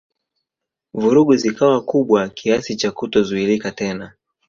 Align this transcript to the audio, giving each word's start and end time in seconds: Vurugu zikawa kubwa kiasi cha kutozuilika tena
Vurugu 0.93 1.35
zikawa 1.35 1.81
kubwa 1.81 2.29
kiasi 2.29 2.75
cha 2.75 2.91
kutozuilika 2.91 3.71
tena 3.71 4.13